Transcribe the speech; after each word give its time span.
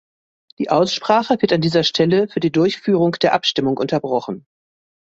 Die 0.57 0.71
Aussprache 0.71 1.39
wird 1.43 1.53
an 1.53 1.61
dieser 1.61 1.83
Stelle 1.83 2.27
für 2.27 2.39
die 2.39 2.51
Durchführung 2.51 3.11
der 3.21 3.35
Abstimmung 3.35 3.77
unterbrochen. 3.77 4.47